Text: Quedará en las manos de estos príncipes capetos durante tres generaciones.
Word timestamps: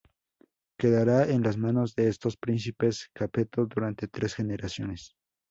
Quedará 0.79 1.25
en 1.29 1.43
las 1.43 1.57
manos 1.57 1.93
de 1.93 2.07
estos 2.07 2.35
príncipes 2.35 3.11
capetos 3.13 3.69
durante 3.69 4.07
tres 4.07 4.33
generaciones. 4.33 5.13